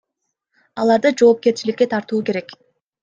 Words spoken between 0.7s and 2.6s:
Аларды жоопкерчиликке тартуу керек.